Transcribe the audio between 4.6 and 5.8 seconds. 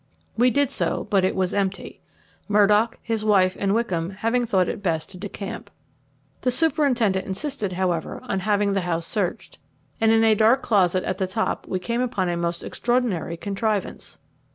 it best to decamp.